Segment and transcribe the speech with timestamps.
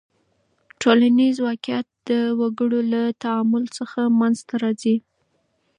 [0.81, 4.95] ټولنیز واقعیت د وګړو له تعامل څخه منځ ته راځي.